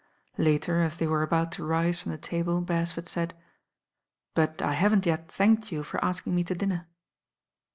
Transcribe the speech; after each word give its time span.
Later, 0.39 0.79
as 0.79 0.97
they 0.97 1.05
were 1.05 1.21
about 1.21 1.51
to 1.51 1.63
rise 1.63 1.99
from 1.99 2.11
the 2.11 2.17
table 2.17 2.59
Beresford 2.61 3.07
said: 3.07 3.35
"But 4.33 4.59
I 4.59 4.73
haven't 4.73 5.05
yet 5.05 5.31
thanked 5.31 5.71
you 5.71 5.83
for 5.83 6.03
asking 6.03 6.33
me 6.33 6.43
to 6.45 6.55
dinner." 6.55 6.87